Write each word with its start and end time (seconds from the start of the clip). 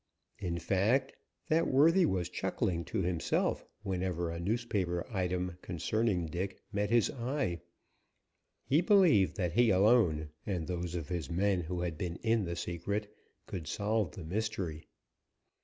In 0.39 0.57
fact, 0.57 1.13
that 1.47 1.67
worthy 1.67 2.07
was 2.07 2.27
chuckling 2.27 2.83
to 2.85 3.03
himself, 3.03 3.67
whenever 3.83 4.31
a 4.31 4.39
newspaper 4.39 5.05
item 5.11 5.59
concerning 5.61 6.25
Dick 6.25 6.59
met 6.73 6.89
his 6.89 7.11
eye. 7.11 7.61
He 8.65 8.81
believed 8.81 9.35
that 9.37 9.51
he 9.51 9.69
alone, 9.69 10.29
and 10.43 10.65
those 10.65 10.95
of 10.95 11.09
his 11.09 11.29
men 11.29 11.61
who 11.61 11.81
had 11.81 11.99
been 11.99 12.15
in 12.23 12.45
the 12.45 12.55
secret, 12.55 13.15
could 13.45 13.67
solve 13.67 14.13
the 14.13 14.23
mystery. 14.25 14.87